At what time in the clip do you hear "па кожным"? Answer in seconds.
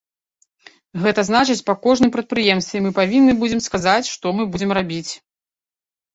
1.67-2.13